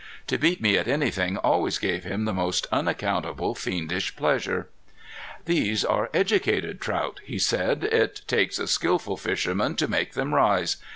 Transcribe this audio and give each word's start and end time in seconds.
To 0.25 0.39
beat 0.39 0.59
me 0.63 0.79
at 0.79 0.87
anything 0.87 1.37
always 1.37 1.77
gave 1.77 2.05
him 2.05 2.25
the 2.25 2.33
most 2.33 2.65
unaccountable 2.71 3.53
fiendish 3.53 4.15
pleasure. 4.15 4.67
"These 5.45 5.85
are 5.85 6.09
educated 6.11 6.81
trout," 6.81 7.19
he 7.23 7.37
said. 7.37 7.83
"It 7.83 8.23
takes 8.25 8.57
a 8.57 8.65
skillful 8.65 9.17
fisherman 9.17 9.75
to 9.75 9.87
make 9.87 10.13
them 10.13 10.33
rise. 10.33 10.77